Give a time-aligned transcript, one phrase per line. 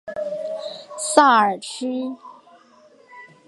[0.97, 2.15] 萨尔屈。